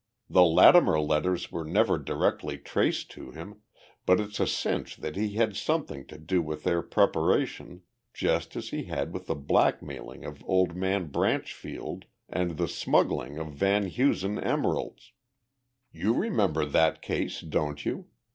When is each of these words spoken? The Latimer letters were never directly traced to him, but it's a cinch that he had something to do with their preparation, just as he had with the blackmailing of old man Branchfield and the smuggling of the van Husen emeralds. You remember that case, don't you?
The 0.31 0.41
Latimer 0.43 0.99
letters 0.99 1.51
were 1.51 1.63
never 1.63 1.99
directly 1.99 2.57
traced 2.57 3.11
to 3.11 3.29
him, 3.29 3.61
but 4.07 4.19
it's 4.19 4.39
a 4.39 4.47
cinch 4.47 4.95
that 4.95 5.15
he 5.15 5.33
had 5.35 5.55
something 5.55 6.07
to 6.07 6.17
do 6.17 6.41
with 6.41 6.63
their 6.63 6.81
preparation, 6.81 7.83
just 8.11 8.55
as 8.55 8.69
he 8.69 8.85
had 8.85 9.13
with 9.13 9.27
the 9.27 9.35
blackmailing 9.35 10.25
of 10.25 10.43
old 10.47 10.75
man 10.75 11.09
Branchfield 11.09 12.05
and 12.27 12.57
the 12.57 12.67
smuggling 12.67 13.37
of 13.37 13.49
the 13.51 13.57
van 13.57 13.91
Husen 13.91 14.43
emeralds. 14.43 15.11
You 15.91 16.15
remember 16.15 16.65
that 16.65 17.03
case, 17.03 17.39
don't 17.41 17.85
you? 17.85 18.07